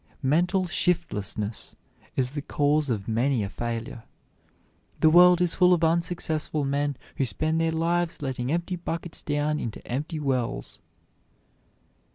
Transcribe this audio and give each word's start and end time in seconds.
"Mental 0.23 0.65
shiftlessness" 0.65 1.75
is 2.15 2.31
the 2.31 2.41
cause 2.41 2.89
of 2.89 3.07
many 3.07 3.43
a 3.43 3.49
failure. 3.49 4.01
The 4.99 5.11
world 5.11 5.41
is 5.41 5.53
full 5.53 5.75
of 5.75 5.83
unsuccessful 5.83 6.65
men 6.65 6.97
who 7.17 7.25
spend 7.27 7.61
their 7.61 7.71
lives 7.71 8.19
letting 8.19 8.51
empty 8.51 8.77
buckets 8.77 9.21
down 9.21 9.59
into 9.59 9.85
empty 9.87 10.19
wells. 10.19 10.79